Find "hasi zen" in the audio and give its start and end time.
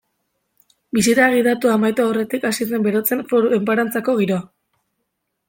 2.51-2.89